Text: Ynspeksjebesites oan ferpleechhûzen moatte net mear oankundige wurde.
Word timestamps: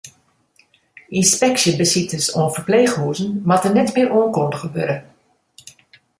Ynspeksjebesites 1.17 2.25
oan 2.37 2.51
ferpleechhûzen 2.55 3.31
moatte 3.47 3.69
net 3.71 3.89
mear 3.93 4.09
oankundige 4.19 4.67
wurde. 4.75 4.97